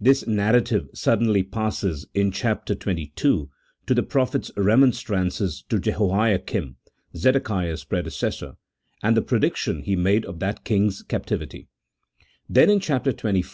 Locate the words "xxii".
2.66-3.10